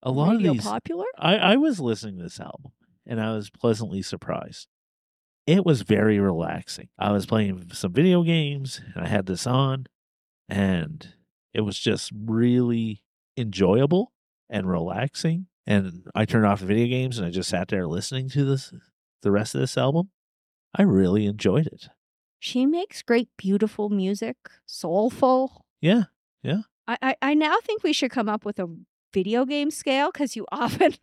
a 0.03 0.11
lot 0.11 0.37
radio 0.37 0.51
of 0.51 0.57
these. 0.59 0.67
popular? 0.67 1.07
I, 1.19 1.37
I 1.37 1.57
was 1.57 1.81
listening 1.81 2.19
to 2.19 2.25
this 2.25 2.39
album 2.39 2.73
and 3.07 3.21
I 3.21 3.33
was 3.35 3.51
pleasantly 3.51 4.03
surprised. 4.03 4.69
It 5.47 5.65
was 5.65 5.83
very 5.83 6.19
relaxing. 6.21 6.89
I 6.99 7.11
was 7.13 7.27
playing 7.27 7.71
some 7.73 7.93
video 7.93 8.23
games 8.23 8.81
and 8.95 9.05
I 9.05 9.09
had 9.09 9.27
this 9.27 9.47
on 9.47 9.87
and 10.49 11.15
it 11.55 11.63
was 11.63 11.79
just 11.79 12.13
really 12.15 13.03
enjoyable 13.37 14.13
and 14.51 14.69
relaxing. 14.69 15.47
And 15.67 16.07
I 16.15 16.27
turned 16.27 16.47
off 16.47 16.61
the 16.61 16.67
video 16.67 16.87
games 16.87 17.19
and 17.19 17.27
I 17.27 17.31
just 17.31 17.49
sat 17.49 17.69
there 17.69 17.87
listening 17.87 18.29
to 18.31 18.45
this 18.45 18.73
the 19.23 19.31
rest 19.31 19.55
of 19.55 19.61
this 19.63 19.79
album. 19.79 20.11
I 20.75 20.83
really 20.83 21.27
enjoyed 21.27 21.67
it. 21.67 21.89
She 22.39 22.67
makes 22.67 23.03
great, 23.03 23.29
beautiful 23.37 23.89
music, 23.89 24.37
soulful. 24.67 25.65
Yeah. 25.81 26.05
Yeah. 26.43 26.63
I, 26.89 26.97
I, 27.03 27.17
I 27.23 27.35
now 27.35 27.57
think 27.63 27.83
we 27.83 27.93
should 27.93 28.11
come 28.11 28.29
up 28.29 28.45
with 28.45 28.59
a 28.59 28.69
video 29.13 29.45
game 29.45 29.71
scale 29.71 30.11
because 30.11 30.35
you 30.35 30.47
often 30.53 30.95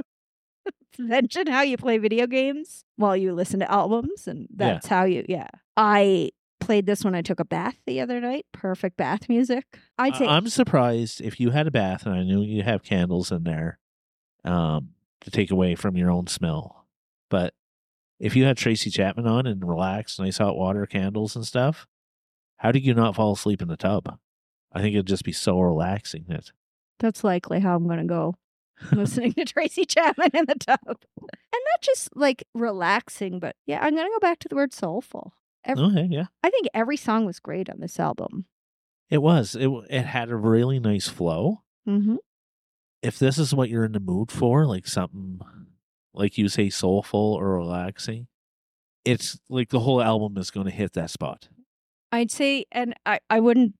mention 0.97 1.47
how 1.47 1.61
you 1.61 1.77
play 1.77 1.97
video 1.97 2.27
games 2.27 2.83
while 2.97 3.15
you 3.15 3.33
listen 3.33 3.59
to 3.61 3.71
albums, 3.71 4.27
and 4.27 4.47
Yeah. 4.59 4.73
that's 4.73 4.87
how 4.87 5.05
you, 5.05 5.25
yeah. 5.29 5.47
I 5.77 6.31
played 6.59 6.85
this 6.85 7.05
when 7.05 7.15
I 7.15 7.21
took 7.21 7.39
a 7.39 7.45
bath 7.45 7.75
the 7.85 8.01
other 8.01 8.19
night. 8.19 8.45
Perfect 8.51 8.97
bath 8.97 9.29
music. 9.29 9.65
I'd 9.97 10.15
say 10.15 10.27
I'm 10.27 10.49
surprised 10.49 11.21
if 11.21 11.39
you 11.39 11.51
had 11.51 11.67
a 11.67 11.71
bath 11.71 12.05
and 12.05 12.13
I 12.13 12.23
knew 12.23 12.41
you 12.41 12.63
have 12.63 12.83
candles 12.83 13.31
in 13.31 13.43
there 13.43 13.79
um, 14.43 14.89
to 15.21 15.31
take 15.31 15.51
away 15.51 15.75
from 15.75 15.95
your 15.95 16.11
own 16.11 16.27
smell. 16.27 16.85
But 17.29 17.53
if 18.19 18.35
you 18.35 18.43
had 18.45 18.57
Tracy 18.57 18.89
Chapman 18.89 19.27
on 19.27 19.45
and 19.47 19.67
relaxed, 19.67 20.19
nice 20.19 20.37
hot 20.37 20.57
water, 20.57 20.85
candles 20.85 21.35
and 21.35 21.45
stuff, 21.45 21.87
how 22.57 22.71
did 22.71 22.85
you 22.85 22.93
not 22.93 23.15
fall 23.15 23.33
asleep 23.33 23.61
in 23.61 23.67
the 23.69 23.77
tub? 23.77 24.17
I 24.73 24.81
think 24.81 24.93
it'd 24.93 25.07
just 25.07 25.23
be 25.23 25.31
so 25.31 25.59
relaxing 25.59 26.25
that 26.27 26.51
That's 26.99 27.23
likely 27.23 27.59
how 27.59 27.75
I'm 27.75 27.85
going 27.87 27.99
to 27.99 28.05
go 28.05 28.35
listening 28.91 29.33
to 29.33 29.45
Tracy 29.45 29.85
Chapman 29.85 30.31
in 30.33 30.45
the 30.45 30.55
tub. 30.55 30.79
And 30.85 31.61
not 31.71 31.81
just 31.81 32.15
like 32.15 32.43
relaxing, 32.53 33.39
but 33.39 33.55
yeah, 33.65 33.79
I'm 33.81 33.95
going 33.95 34.05
to 34.05 34.13
go 34.13 34.19
back 34.19 34.39
to 34.39 34.47
the 34.49 34.55
word 34.55 34.73
soulful. 34.73 35.33
Every- 35.65 35.83
Okay, 35.85 36.07
yeah. 36.09 36.25
I 36.43 36.49
think 36.49 36.67
every 36.73 36.97
song 36.97 37.25
was 37.25 37.39
great 37.39 37.69
on 37.69 37.79
this 37.79 37.99
album. 37.99 38.45
It 39.09 39.23
was. 39.23 39.55
It 39.55 39.69
it 39.89 40.05
had 40.05 40.29
a 40.29 40.35
really 40.35 40.79
nice 40.79 41.07
flow. 41.07 41.63
Mm-hmm. 41.87 42.17
If 43.01 43.17
this 43.17 43.39
is 43.39 43.55
what 43.55 43.69
you're 43.69 43.85
in 43.85 43.93
the 43.93 43.99
mood 43.99 44.31
for, 44.31 44.65
like 44.67 44.85
something 44.87 45.39
like 46.13 46.37
you 46.37 46.49
say 46.49 46.69
soulful 46.69 47.33
or 47.39 47.53
relaxing, 47.55 48.27
it's 49.05 49.39
like 49.49 49.69
the 49.69 49.81
whole 49.81 50.01
album 50.01 50.37
is 50.37 50.51
going 50.51 50.65
to 50.65 50.71
hit 50.71 50.93
that 50.93 51.09
spot. 51.09 51.49
I'd 52.11 52.31
say, 52.31 52.65
and 52.71 52.95
I, 53.05 53.19
I 53.29 53.39
wouldn't, 53.39 53.75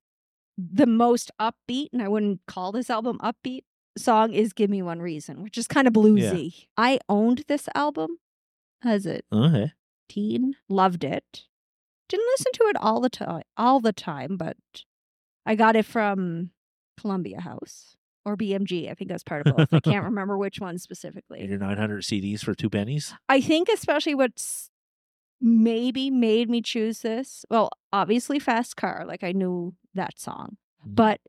the 0.58 0.86
most 0.86 1.32
upbeat, 1.40 1.88
and 1.94 2.02
I 2.02 2.08
wouldn't 2.08 2.42
call 2.48 2.72
this 2.72 2.90
album 2.90 3.18
upbeat 3.24 3.62
song 3.98 4.34
is 4.34 4.54
Give 4.54 4.70
Me 4.70 4.82
One 4.82 5.02
Reason, 5.02 5.42
which 5.42 5.58
is 5.58 5.68
kind 5.68 5.88
of 5.88 5.94
bluesy. 5.94 6.68
I 6.78 7.00
owned 7.10 7.44
this 7.48 7.68
album 7.76 8.20
as 8.84 9.06
a 9.06 9.22
Okay. 9.32 9.74
teen, 10.08 10.56
loved 10.70 11.04
it. 11.04 11.46
Didn't 12.08 12.28
listen 12.34 12.52
to 12.54 12.64
it 12.66 12.76
all 12.80 13.02
the 13.02 13.10
time, 13.10 13.44
all 13.58 13.80
the 13.80 13.94
time, 13.94 14.38
but 14.38 14.58
I 15.46 15.56
got 15.56 15.76
it 15.76 15.86
from 15.86 16.52
Columbia 16.98 17.42
House 17.42 17.96
or 18.30 18.38
BMG. 18.38 18.90
I 18.90 18.94
think 18.94 19.10
that's 19.10 19.24
part 19.24 19.46
of 19.48 19.56
both. 19.56 19.74
I 19.74 19.80
can't 19.80 20.04
remember 20.12 20.38
which 20.38 20.60
one 20.60 20.78
specifically. 20.78 21.46
Your 21.46 21.58
900 21.58 22.04
CDs 22.04 22.42
for 22.44 22.54
two 22.54 22.70
pennies. 22.70 23.14
I 23.28 23.42
think 23.42 23.70
especially 23.70 24.16
what's 24.16 24.70
maybe 25.42 26.10
made 26.10 26.50
me 26.50 26.62
choose 26.62 27.00
this. 27.00 27.46
Well, 27.50 27.70
obviously 27.94 28.40
Fast 28.40 28.76
Car, 28.76 29.06
like 29.08 29.24
I 29.24 29.32
knew 29.32 29.74
that 29.94 30.20
song. 30.20 30.58
Mhm. 30.86 30.96
But 30.96 31.22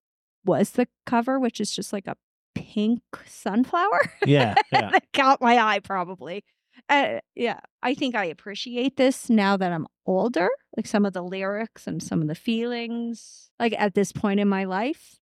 was 0.44 0.70
the 0.70 0.88
cover 1.06 1.38
which 1.38 1.60
is 1.60 1.70
just 1.74 1.92
like 1.92 2.06
a 2.06 2.16
pink 2.54 3.02
sunflower 3.26 4.00
Yeah, 4.26 4.54
yeah. 4.72 4.90
that 4.90 5.04
caught 5.12 5.40
my 5.40 5.58
eye 5.58 5.78
probably. 5.80 6.44
Uh, 6.88 7.18
yeah, 7.36 7.60
I 7.82 7.94
think 7.94 8.14
I 8.14 8.24
appreciate 8.24 8.96
this 8.96 9.28
now 9.28 9.56
that 9.56 9.70
I'm 9.70 9.86
older, 10.06 10.48
like 10.76 10.86
some 10.86 11.04
of 11.04 11.12
the 11.12 11.22
lyrics 11.22 11.86
and 11.86 12.02
some 12.02 12.22
of 12.22 12.28
the 12.28 12.34
feelings. 12.34 13.50
Like 13.60 13.74
at 13.78 13.94
this 13.94 14.12
point 14.12 14.40
in 14.40 14.48
my 14.48 14.64
life, 14.64 15.19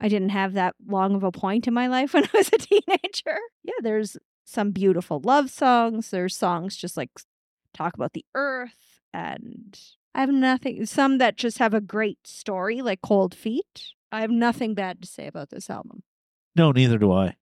I 0.00 0.08
didn't 0.08 0.30
have 0.30 0.52
that 0.54 0.74
long 0.86 1.14
of 1.14 1.22
a 1.24 1.32
point 1.32 1.66
in 1.66 1.74
my 1.74 1.86
life 1.86 2.14
when 2.14 2.24
I 2.24 2.30
was 2.34 2.48
a 2.48 2.58
teenager. 2.58 3.38
Yeah, 3.62 3.80
there's 3.80 4.16
some 4.44 4.70
beautiful 4.70 5.20
love 5.20 5.50
songs. 5.50 6.10
There's 6.10 6.36
songs 6.36 6.76
just 6.76 6.96
like 6.96 7.10
talk 7.74 7.94
about 7.94 8.12
the 8.12 8.24
earth 8.34 9.00
and 9.12 9.78
I 10.14 10.20
have 10.20 10.30
nothing 10.30 10.86
some 10.86 11.18
that 11.18 11.36
just 11.36 11.58
have 11.58 11.74
a 11.74 11.80
great 11.80 12.26
story 12.26 12.80
like 12.80 13.02
Cold 13.02 13.34
Feet. 13.34 13.92
I 14.10 14.22
have 14.22 14.30
nothing 14.30 14.74
bad 14.74 15.02
to 15.02 15.08
say 15.08 15.26
about 15.26 15.50
this 15.50 15.68
album. 15.68 16.02
No, 16.54 16.72
neither 16.72 16.96
do 16.96 17.12
I. 17.12 17.36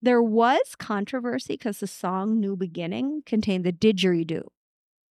There 0.00 0.22
was 0.22 0.76
controversy 0.78 1.54
because 1.54 1.80
the 1.80 1.86
song 1.86 2.38
New 2.38 2.56
Beginning 2.56 3.22
contained 3.26 3.64
the 3.64 3.72
didgeridoo, 3.72 4.44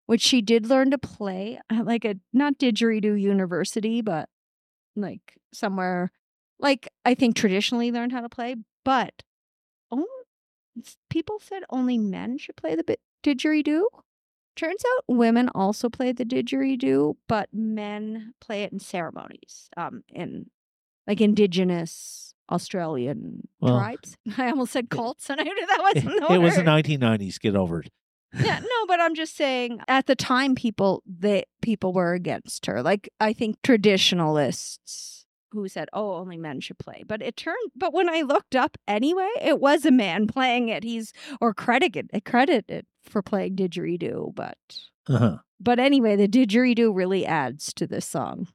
which 0.06 0.22
she 0.22 0.41
did 0.41 0.68
learn 0.68 0.91
to 0.91 0.98
play 0.98 1.60
at 1.70 1.86
like 1.86 2.06
a 2.06 2.15
not 2.32 2.58
didgeridoo 2.58 3.20
university, 3.20 4.01
but 4.01 4.29
like 4.96 5.38
somewhere 5.53 6.12
like 6.60 6.89
I 7.06 7.13
think 7.16 7.36
traditionally 7.36 7.92
learned 7.92 8.12
how 8.12 8.22
to 8.22 8.30
play. 8.30 8.56
But 8.86 9.24
oh, 9.92 10.06
people 11.10 11.39
said 11.39 11.63
only 11.70 11.98
men 11.98 12.38
should 12.38 12.56
play 12.56 12.75
the 12.75 12.98
didgeridoo. 13.24 13.84
Turns 14.56 14.84
out 14.98 15.04
women 15.08 15.50
also 15.56 15.89
play 15.89 16.12
the 16.12 16.25
didgeridoo, 16.25 17.16
but 17.28 17.50
men 17.54 18.34
play 18.42 18.63
it 18.63 18.74
in 18.74 18.80
ceremonies, 18.80 19.70
um, 19.78 20.04
in 20.10 20.50
like 21.08 21.22
indigenous 21.22 22.34
Australian 22.51 23.48
Well, 23.62 23.78
tribes. 23.80 24.18
I 24.38 24.50
almost 24.50 24.74
said 24.74 24.89
cults, 24.89 25.30
and 25.30 25.39
I 25.39 25.44
knew 25.44 25.68
that 25.68 25.80
wasn't 25.94 26.20
the 26.20 26.34
it 26.34 26.38
was 26.39 26.56
the 26.56 26.63
word. 26.63 26.84
1990s. 26.86 27.39
Get 27.39 27.56
over 27.56 27.82
it. 27.82 27.89
yeah, 28.38 28.60
no, 28.60 28.86
but 28.88 29.00
I'm 29.00 29.16
just 29.16 29.36
saying 29.38 29.80
at 29.88 30.06
the 30.08 30.16
time 30.16 30.56
people 30.56 31.04
they 31.08 31.46
people 31.62 31.94
were 31.94 32.13
against 32.13 32.66
her. 32.66 32.84
Like 32.84 33.10
I 33.20 33.34
think 33.34 33.58
traditionalists 33.63 35.18
who 35.51 35.68
said, 35.68 35.89
"Oh, 35.94 36.15
only 36.15 36.38
men 36.38 36.60
should 36.62 36.77
play." 36.79 37.03
But 37.08 37.22
it 37.22 37.36
turned 37.38 37.72
but 37.75 37.94
when 37.94 38.10
I 38.10 38.22
looked 38.22 38.56
up 38.56 38.77
anyway, 38.88 39.29
it 39.41 39.60
was 39.60 39.86
a 39.86 39.91
man 39.91 40.27
playing 40.36 40.70
it. 40.70 40.84
He's 40.84 41.13
or 41.41 41.53
credited 41.53 42.10
credited 42.25 42.86
for 43.03 43.22
playing 43.22 43.56
didgeridoo, 43.56 44.34
but 44.36 44.58
Uh-huh. 45.08 45.38
but 45.60 45.79
anyway, 45.79 46.15
the 46.15 46.27
didgeridoo 46.27 46.94
really 46.96 47.25
adds 47.25 47.74
to 47.74 47.88
this 47.88 48.06
song. 48.06 48.48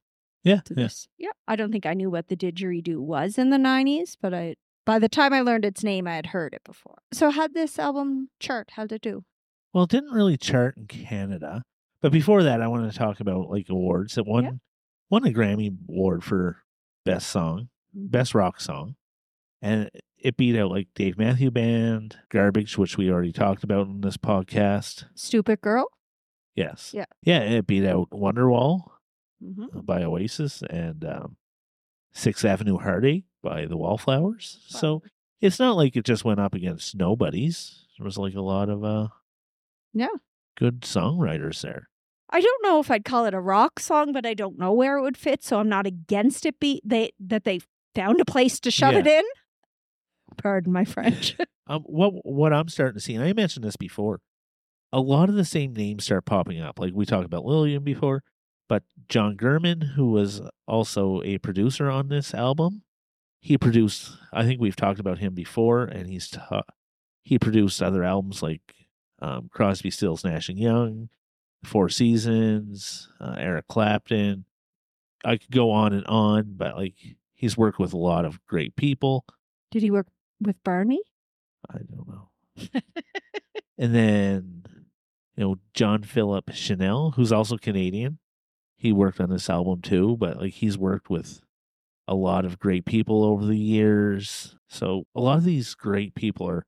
Yeah, 0.42 0.60
To 0.66 0.74
yeah. 0.76 0.82
this. 0.84 1.08
Yeah. 1.18 1.30
I 1.48 1.56
don't 1.56 1.72
think 1.72 1.86
I 1.86 1.94
knew 1.94 2.10
what 2.10 2.28
the 2.28 2.36
didgeridoo 2.36 2.98
was 2.98 3.38
in 3.38 3.48
the 3.50 3.56
90s, 3.56 4.16
but 4.20 4.34
I 4.34 4.56
by 4.84 4.98
the 4.98 5.08
time 5.08 5.32
I 5.32 5.40
learned 5.40 5.64
its 5.64 5.82
name, 5.82 6.06
I 6.06 6.16
had 6.16 6.26
heard 6.26 6.52
it 6.52 6.62
before. 6.64 6.98
So 7.12 7.30
how'd 7.30 7.54
this 7.54 7.78
album 7.78 8.28
chart? 8.38 8.72
How'd 8.72 8.92
it 8.92 9.00
do? 9.00 9.24
Well, 9.72 9.84
it 9.84 9.90
didn't 9.90 10.12
really 10.12 10.36
chart 10.36 10.76
in 10.76 10.86
Canada, 10.86 11.62
but 12.02 12.12
before 12.12 12.42
that, 12.42 12.60
I 12.60 12.68
want 12.68 12.92
to 12.92 12.96
talk 12.98 13.18
about 13.20 13.48
like 13.48 13.70
awards. 13.70 14.18
It 14.18 14.26
won 14.26 14.60
won 15.08 15.24
a 15.26 15.30
Grammy 15.30 15.74
award 15.88 16.22
for 16.22 16.58
best 17.04 17.28
song, 17.28 17.68
best 17.92 18.34
rock 18.34 18.60
song, 18.60 18.96
and 19.62 19.90
it 20.18 20.36
beat 20.36 20.58
out 20.58 20.70
like 20.70 20.88
Dave 20.94 21.18
Matthew 21.18 21.50
Band, 21.50 22.16
Garbage, 22.30 22.78
which 22.78 22.96
we 22.96 23.10
already 23.10 23.32
talked 23.32 23.62
about 23.64 23.86
in 23.86 24.00
this 24.00 24.16
podcast. 24.16 25.04
Stupid 25.14 25.60
Girl? 25.60 25.86
Yes, 26.54 26.92
Yeah. 26.94 27.04
yeah, 27.22 27.40
it 27.40 27.66
beat 27.66 27.84
out 27.86 28.10
Wonderwall 28.10 28.90
Mm-hmm. 29.42 29.80
by 29.80 30.02
Oasis 30.02 30.62
and 30.70 31.04
um, 31.04 31.36
Sixth 32.12 32.44
Avenue 32.46 32.78
Heartache 32.78 33.24
by 33.42 33.66
the 33.66 33.76
Wallflowers. 33.76 34.60
So 34.68 35.02
it's 35.40 35.58
not 35.58 35.76
like 35.76 35.96
it 35.96 36.04
just 36.06 36.24
went 36.24 36.40
up 36.40 36.54
against 36.54 36.94
nobodies. 36.94 37.84
There 37.98 38.04
was 38.06 38.16
like 38.16 38.34
a 38.34 38.40
lot 38.40 38.70
of 38.70 38.82
uh, 38.84 39.08
Yeah. 39.92 40.06
good 40.56 40.80
songwriters 40.82 41.60
there. 41.60 41.90
I 42.34 42.40
don't 42.40 42.62
know 42.64 42.80
if 42.80 42.90
I'd 42.90 43.04
call 43.04 43.24
it 43.26 43.32
a 43.34 43.40
rock 43.40 43.78
song, 43.80 44.12
but 44.12 44.26
I 44.26 44.34
don't 44.34 44.58
know 44.58 44.72
where 44.72 44.98
it 44.98 45.02
would 45.02 45.16
fit, 45.16 45.42
so 45.44 45.58
I'm 45.60 45.68
not 45.68 45.86
against 45.86 46.44
it 46.44 46.58
be 46.60 46.82
they 46.84 47.12
that 47.20 47.44
they 47.44 47.60
found 47.94 48.20
a 48.20 48.24
place 48.24 48.58
to 48.60 48.70
shove 48.70 48.92
Yeah. 48.94 48.98
it 49.00 49.06
in. 49.06 49.24
Pardon 50.36 50.72
my 50.72 50.84
French. 50.84 51.36
Um, 51.66 51.80
what 51.86 52.12
what 52.26 52.52
I'm 52.52 52.68
starting 52.68 52.92
to 52.96 53.00
see, 53.00 53.14
and 53.14 53.24
I 53.24 53.32
mentioned 53.32 53.64
this 53.64 53.76
before, 53.76 54.20
a 54.92 55.00
lot 55.00 55.30
of 55.30 55.34
the 55.34 55.46
same 55.46 55.72
names 55.72 56.04
start 56.04 56.26
popping 56.26 56.60
up. 56.60 56.78
Like 56.78 56.92
we 56.92 57.06
talked 57.06 57.24
about 57.24 57.46
Lillian 57.46 57.82
before, 57.82 58.22
but 58.68 58.82
John 59.08 59.38
Gehman, 59.38 59.94
who 59.94 60.10
was 60.10 60.42
also 60.68 61.22
a 61.22 61.38
producer 61.38 61.88
on 61.88 62.08
this 62.08 62.34
album, 62.34 62.82
he 63.40 63.56
produced. 63.56 64.10
I 64.30 64.44
think 64.44 64.60
we've 64.60 64.76
talked 64.76 65.00
about 65.00 65.20
him 65.20 65.32
before, 65.32 65.84
and 65.84 66.06
he's 66.06 66.28
ta- 66.28 66.64
he 67.22 67.38
produced 67.38 67.82
other 67.82 68.04
albums 68.04 68.42
like 68.42 68.60
um, 69.22 69.48
Crosby, 69.50 69.90
Stills, 69.90 70.22
Nash 70.22 70.50
and 70.50 70.58
Young, 70.58 71.08
Four 71.64 71.88
Seasons, 71.88 73.08
uh, 73.20 73.34
Eric 73.38 73.68
Clapton. 73.68 74.44
I 75.24 75.36
could 75.36 75.50
go 75.50 75.70
on 75.70 75.92
and 75.92 76.06
on, 76.06 76.54
but 76.56 76.76
like 76.76 76.94
he's 77.32 77.56
worked 77.56 77.78
with 77.78 77.92
a 77.92 77.98
lot 77.98 78.24
of 78.24 78.44
great 78.46 78.76
people. 78.76 79.24
Did 79.70 79.82
he 79.82 79.90
work 79.90 80.06
with 80.40 80.62
Barney? 80.64 81.00
I 81.70 81.78
don't 81.78 82.08
know. 82.08 82.28
and 83.78 83.94
then, 83.94 84.64
you 85.36 85.44
know, 85.44 85.56
John 85.72 86.02
Philip 86.02 86.46
Shenale, 86.46 87.14
who's 87.14 87.32
also 87.32 87.56
Canadian. 87.56 88.18
He 88.76 88.92
worked 88.92 89.20
on 89.20 89.30
this 89.30 89.48
album 89.48 89.80
too, 89.80 90.16
but 90.18 90.38
like 90.38 90.52
he's 90.54 90.76
worked 90.76 91.08
with 91.08 91.40
a 92.06 92.14
lot 92.14 92.44
of 92.44 92.58
great 92.58 92.84
people 92.84 93.24
over 93.24 93.46
the 93.46 93.56
years. 93.56 94.56
So 94.68 95.06
a 95.14 95.20
lot 95.20 95.38
of 95.38 95.44
these 95.44 95.74
great 95.74 96.14
people 96.14 96.48
are 96.48 96.66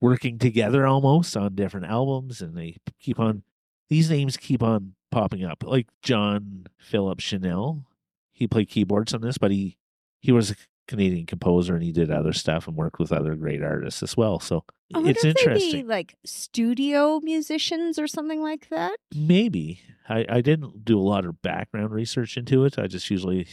working 0.00 0.38
together 0.38 0.86
almost 0.86 1.36
on 1.36 1.54
different 1.54 1.86
albums 1.86 2.40
and 2.40 2.56
they 2.56 2.76
keep 3.00 3.20
on 3.20 3.42
these 3.88 4.10
names 4.10 4.36
keep 4.36 4.62
on 4.62 4.94
popping 5.10 5.44
up. 5.44 5.62
Like 5.64 5.88
John 6.02 6.66
Philip 6.78 7.20
Shenale. 7.20 7.84
He 8.32 8.48
played 8.48 8.68
keyboards 8.68 9.14
on 9.14 9.20
this, 9.20 9.38
but 9.38 9.50
he 9.50 9.76
he 10.20 10.32
was 10.32 10.50
a 10.50 10.56
Canadian 10.88 11.26
composer 11.26 11.74
and 11.74 11.82
he 11.82 11.92
did 11.92 12.10
other 12.10 12.32
stuff 12.32 12.66
and 12.66 12.76
worked 12.76 12.98
with 12.98 13.12
other 13.12 13.34
great 13.34 13.62
artists 13.62 14.02
as 14.02 14.16
well. 14.16 14.40
So 14.40 14.64
it's 14.90 15.24
interesting. 15.24 15.86
Like 15.86 16.14
studio 16.24 17.20
musicians 17.20 17.98
or 17.98 18.06
something 18.06 18.42
like 18.42 18.68
that. 18.70 18.96
Maybe 19.14 19.80
I, 20.08 20.26
I 20.28 20.40
didn't 20.40 20.84
do 20.84 20.98
a 20.98 21.02
lot 21.02 21.24
of 21.24 21.40
background 21.42 21.92
research 21.92 22.36
into 22.36 22.64
it. 22.64 22.78
I 22.78 22.86
just 22.86 23.08
usually 23.10 23.46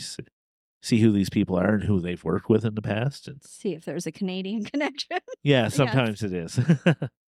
see 0.82 1.00
who 1.00 1.12
these 1.12 1.30
people 1.30 1.58
are 1.58 1.76
and 1.76 1.84
who 1.84 2.00
they've 2.00 2.24
worked 2.24 2.50
with 2.50 2.66
in 2.66 2.76
the 2.76 2.82
past. 2.82 3.28
And 3.28 3.42
See 3.44 3.74
if 3.74 3.86
there's 3.86 4.08
a 4.08 4.12
Canadian 4.12 4.64
connection. 4.66 5.20
yeah, 5.44 5.70
sometimes 5.70 6.24
it 6.24 6.34
is. 6.34 6.60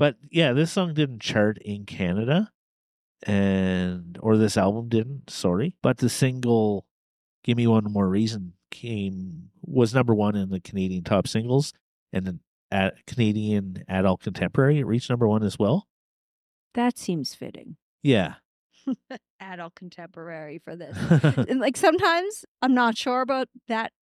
but 0.00 0.16
yeah, 0.30 0.54
this 0.54 0.72
song 0.72 0.94
didn't 0.94 1.20
chart 1.20 1.58
in 1.58 1.84
Canada, 1.84 2.50
and 3.26 4.16
or 4.22 4.38
this 4.38 4.56
album 4.56 4.88
didn't. 4.88 5.28
Sorry, 5.28 5.76
but 5.82 5.98
the 5.98 6.08
single 6.08 6.86
"Give 7.44 7.58
Me 7.58 7.66
One 7.66 7.84
More 7.84 8.08
Reason" 8.08 8.54
came 8.70 9.50
was 9.60 9.94
number 9.94 10.14
one 10.14 10.36
in 10.36 10.48
the 10.48 10.58
Canadian 10.58 11.04
top 11.04 11.28
singles, 11.28 11.74
and 12.14 12.26
then 12.26 12.40
at 12.70 13.04
Canadian 13.06 13.84
adult 13.88 14.22
contemporary 14.22 14.78
it 14.78 14.86
reached 14.86 15.10
number 15.10 15.28
one 15.28 15.42
as 15.42 15.58
well. 15.58 15.86
that 16.72 16.96
seems 16.96 17.34
fitting. 17.34 17.76
Yeah. 18.02 18.36
Adult 19.40 19.74
contemporary 19.74 20.60
for 20.64 20.76
this. 20.76 20.96
and 21.48 21.60
like 21.60 21.76
sometimes 21.76 22.46
I'm 22.62 22.72
not 22.72 22.96
sure 22.96 23.20
about 23.20 23.48
that 23.68 23.92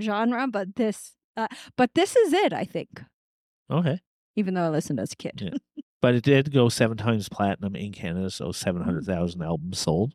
genre, 0.00 0.48
but 0.48 0.74
this, 0.74 1.12
uh, 1.36 1.46
but 1.76 1.94
this 1.94 2.16
is 2.16 2.32
it. 2.32 2.52
I 2.52 2.64
think, 2.64 3.02
okay. 3.70 4.00
Even 4.36 4.54
though 4.54 4.64
I 4.64 4.68
listened 4.68 5.00
as 5.00 5.12
a 5.12 5.16
kid. 5.16 5.40
Yeah. 5.42 5.82
but 6.02 6.14
it 6.14 6.22
did 6.22 6.52
go 6.52 6.68
seven 6.68 6.96
times 6.96 7.28
platinum 7.28 7.74
in 7.74 7.92
Canada, 7.92 8.30
so 8.30 8.52
700,000 8.52 9.42
albums 9.42 9.78
sold. 9.78 10.14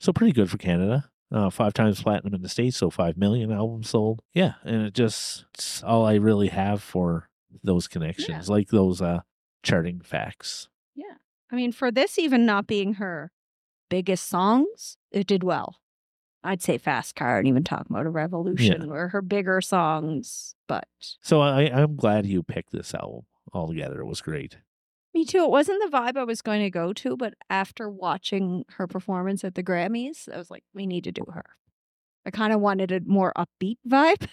So 0.00 0.12
pretty 0.12 0.32
good 0.32 0.50
for 0.50 0.58
Canada. 0.58 1.10
Uh, 1.32 1.50
five 1.50 1.72
times 1.74 2.02
platinum 2.02 2.34
in 2.34 2.42
the 2.42 2.48
States, 2.48 2.76
so 2.76 2.90
5 2.90 3.16
million 3.16 3.52
albums 3.52 3.90
sold. 3.90 4.20
Yeah, 4.34 4.54
and 4.64 4.82
it 4.82 4.94
just, 4.94 5.44
it's 5.54 5.82
all 5.84 6.04
I 6.04 6.14
really 6.14 6.48
have 6.48 6.82
for 6.82 7.28
those 7.62 7.86
connections, 7.86 8.48
like 8.48 8.68
those 8.68 9.00
uh, 9.00 9.20
charting 9.62 10.00
facts. 10.00 10.68
Yeah. 10.96 11.14
I 11.52 11.56
mean, 11.56 11.70
for 11.70 11.92
this 11.92 12.18
even 12.18 12.46
not 12.46 12.66
being 12.66 12.94
her 12.94 13.30
biggest 13.88 14.28
songs, 14.28 14.96
it 15.12 15.26
did 15.26 15.44
well. 15.44 15.76
I'd 16.42 16.62
say 16.62 16.78
Fast 16.78 17.14
Car 17.14 17.38
and 17.38 17.46
even 17.46 17.64
Talk 17.64 17.88
About 17.90 18.06
a 18.06 18.10
Revolution 18.10 18.88
were 18.88 19.08
her 19.08 19.20
bigger 19.20 19.60
songs, 19.60 20.54
but 20.66 20.88
So 21.20 21.40
I, 21.40 21.62
I'm 21.64 21.96
glad 21.96 22.26
you 22.26 22.42
picked 22.42 22.72
this 22.72 22.94
album 22.94 23.26
altogether. 23.52 24.00
It 24.00 24.06
was 24.06 24.20
great. 24.20 24.58
me 25.14 25.24
too. 25.24 25.42
It 25.44 25.50
wasn't 25.50 25.82
the 25.82 25.96
vibe 25.96 26.16
I 26.16 26.24
was 26.24 26.40
going 26.42 26.62
to 26.62 26.70
go 26.70 26.92
to, 26.92 27.16
but 27.16 27.34
after 27.48 27.90
watching 27.90 28.64
her 28.76 28.86
performance 28.86 29.42
at 29.44 29.54
the 29.54 29.62
Grammys, 29.62 30.28
I 30.32 30.36
was 30.38 30.50
like, 30.50 30.62
we 30.74 30.86
need 30.86 31.04
to 31.04 31.12
do 31.12 31.24
her. 31.32 31.44
I 32.24 32.30
kind 32.30 32.52
of 32.52 32.60
wanted 32.60 32.92
a 32.92 33.00
more 33.04 33.32
upbeat 33.36 33.78
vibe, 33.88 34.28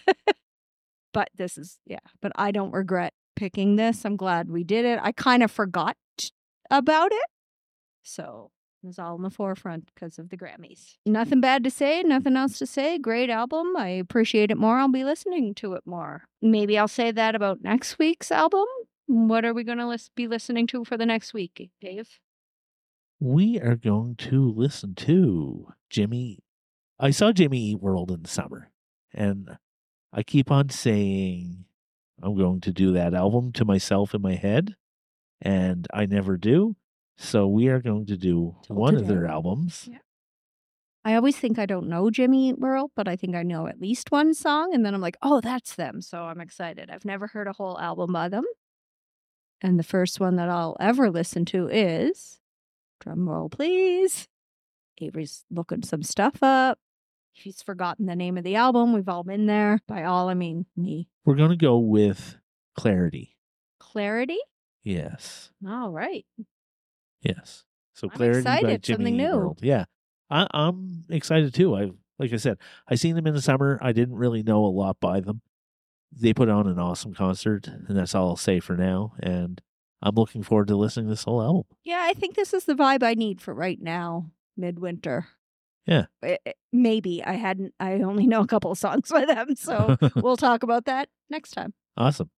but 1.14 1.30
this 1.36 1.58
is, 1.58 1.80
yeah, 1.86 2.00
but 2.22 2.32
I 2.36 2.52
don't 2.52 2.72
regret 2.72 3.14
picking 3.36 3.76
this. 3.76 4.06
I'm 4.06 4.18
glad 4.18 4.50
we 4.50 4.64
did 4.64 4.86
it. 4.86 5.00
I 5.02 5.12
kind 5.12 5.42
of 5.44 5.50
forgot 5.52 5.96
about 6.70 7.12
it. 7.12 7.30
So 8.04 8.52
it 8.84 8.88
was 8.88 9.00
all 9.00 9.16
in 9.16 9.22
the 9.24 9.30
forefront 9.30 9.90
because 9.94 10.20
of 10.20 10.30
the 10.30 10.38
Grammys. 10.38 10.96
Nothing 11.06 11.42
bad 11.42 11.64
to 11.64 11.72
say, 11.72 12.04
nothing 12.04 12.36
else 12.38 12.58
to 12.60 12.66
say. 12.68 12.98
Great 13.00 13.30
album. 13.30 13.76
I 13.78 13.88
appreciate 13.90 14.52
it 14.52 14.58
more. 14.58 14.78
I'll 14.78 14.92
be 14.92 15.04
listening 15.04 15.56
to 15.56 15.74
it 15.74 15.84
more. 15.86 16.24
Maybe 16.42 16.78
I'll 16.78 16.88
say 16.88 17.12
that 17.12 17.36
about 17.36 17.62
next 17.62 17.98
week's 18.00 18.32
album. 18.32 18.66
What 19.08 19.46
are 19.46 19.54
we 19.54 19.64
going 19.64 19.78
to 19.78 19.88
lis- 19.88 20.10
be 20.16 20.28
listening 20.28 20.68
to 20.68 20.84
for 20.84 20.98
the 20.98 21.06
next 21.06 21.34
week, 21.34 21.70
Dave? 21.82 22.20
We 23.20 23.60
are 23.60 23.76
going 23.76 24.16
to 24.18 24.52
listen 24.52 24.96
to 24.96 25.70
Jimmy. 25.90 26.40
I 27.00 27.12
saw 27.12 27.32
Jimmy 27.32 27.72
Eat 27.72 27.82
World 27.82 28.12
in 28.12 28.24
the 28.24 28.30
summer, 28.30 28.70
and 29.14 29.58
I 30.12 30.24
keep 30.24 30.52
on 30.52 30.70
saying 30.70 31.66
I'm 32.22 32.38
going 32.38 32.62
to 32.62 32.72
do 32.72 32.92
that 32.94 33.14
album 33.14 33.54
to 33.54 33.66
myself 33.66 34.14
in 34.14 34.22
my 34.22 34.36
head, 34.36 34.76
and 35.42 35.88
I 35.94 36.06
never 36.06 36.38
do. 36.38 36.76
So 37.18 37.48
we 37.48 37.70
are 37.70 37.80
going 37.80 38.06
to 38.08 38.18
do 38.18 38.58
Till 38.64 38.76
one 38.76 38.96
of 38.96 39.08
their 39.08 39.26
albums. 39.26 39.88
Yeah. 39.90 40.00
I 41.06 41.16
always 41.16 41.38
think 41.38 41.58
I 41.58 41.66
don't 41.66 41.88
know 41.88 42.10
Jimmy 42.12 42.50
Eat 42.50 42.60
World, 42.60 42.92
but 42.96 43.08
I 43.08 43.16
think 43.16 43.36
I 43.36 43.44
know 43.44 43.68
at 43.68 43.80
least 43.80 44.12
one 44.12 44.34
song, 44.34 44.74
and 44.74 44.86
then 44.86 44.94
I'm 44.94 45.02
like, 45.02 45.18
oh, 45.22 45.40
that's 45.40 45.76
them. 45.76 46.02
So 46.02 46.24
I'm 46.24 46.42
excited. 46.42 46.92
I've 46.92 47.06
never 47.06 47.28
heard 47.28 47.48
a 47.48 47.54
whole 47.54 47.80
album 47.80 48.12
by 48.12 48.28
them. 48.28 48.44
And 49.62 49.80
the 49.80 49.84
first 49.84 50.20
one 50.20 50.36
that 50.36 50.50
I'll 50.50 50.78
ever 50.80 51.10
listen 51.10 51.46
to 51.46 51.68
is, 51.68 52.40
drum 53.00 53.28
roll 53.28 53.50
please. 53.50 54.28
Avery's 55.00 55.46
looking 55.52 55.84
some 55.84 56.04
stuff 56.04 56.42
up. 56.42 56.80
He's 57.32 57.62
forgotten 57.62 58.08
the 58.08 58.16
name 58.16 58.38
of 58.38 58.44
the 58.44 58.56
album. 58.56 58.94
We've 58.94 59.10
all 59.10 59.24
been 59.24 59.46
there. 59.46 59.80
By 59.88 60.04
all, 60.04 60.28
I 60.28 60.34
mean 60.34 60.66
me. 60.76 61.08
We're 61.24 61.36
going 61.36 61.52
to 61.52 61.56
go 61.56 61.78
with 61.78 62.38
Clarity. 62.76 63.38
Clarity? 63.80 64.40
Yes. 64.84 65.52
All 65.68 65.92
right. 65.92 66.26
Yes. 67.22 67.64
So 67.94 68.08
I'm 68.12 68.18
Clarity 68.18 68.44
by 68.44 68.78
Jimmy 68.78 68.82
something 68.84 69.18
new. 69.18 69.36
World. 69.36 69.60
Yeah. 69.62 69.86
I, 70.30 70.48
I'm 70.52 71.04
excited 71.10 71.54
too. 71.54 71.76
I've 71.76 71.94
like 72.20 72.34
I 72.34 72.38
said, 72.38 72.58
I 72.88 72.96
seen 72.96 73.16
them 73.16 73.28
in 73.28 73.36
the 73.36 73.42
summer. 73.42 73.78
I 73.82 73.92
didn't 73.92 74.16
really 74.16 74.42
know 74.42 74.66
a 74.66 74.68
lot 74.68 75.00
by 75.00 75.20
them. 75.20 75.42
They 76.12 76.34
put 76.34 76.50
on 76.50 76.68
an 76.68 76.80
awesome 76.80 77.14
concert, 77.14 77.68
and 77.68 77.98
that's 77.98 78.16
all 78.16 78.30
I'll 78.30 78.36
say 78.38 78.60
for 78.60 78.76
now. 78.76 79.14
And 79.20 79.62
I'm 80.02 80.16
looking 80.16 80.44
forward 80.44 80.68
to 80.70 80.76
listening 80.76 81.08
to 81.08 81.12
this 81.12 81.24
whole 81.24 81.42
album. 81.42 81.64
Yeah, 81.84 82.02
I 82.02 82.14
think 82.14 82.36
this 82.36 82.54
is 82.54 82.66
the 82.66 82.76
vibe 82.76 83.04
I 83.04 83.14
need 83.14 83.42
for 83.42 83.54
right 83.54 83.80
now, 83.82 84.32
midwinter. 84.56 85.28
Yeah. 85.86 86.06
Eh, 86.24 86.38
eh, 86.46 86.52
Maybe 86.74 87.24
I 87.24 87.34
hadn't, 87.34 87.74
I 87.80 87.94
only 88.02 88.28
know 88.28 88.42
a 88.42 88.48
couple 88.48 88.72
of 88.72 88.78
songs 88.78 89.10
by 89.10 89.26
them. 89.26 89.56
So 89.56 89.98
we'll 90.16 90.38
talk 90.38 90.64
about 90.64 90.86
that 90.86 91.10
next 91.30 91.52
time. 91.52 91.74
awesome. 91.96 92.30